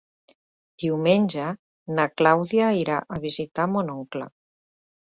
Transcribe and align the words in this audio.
Diumenge 0.83 1.51
na 1.99 2.09
Clàudia 2.23 2.73
irà 2.81 2.99
a 3.19 3.25
visitar 3.29 3.71
mon 3.77 3.97
oncle. 3.99 4.33